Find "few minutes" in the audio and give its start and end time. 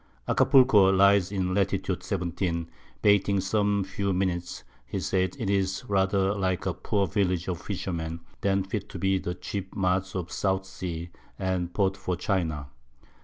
3.83-4.63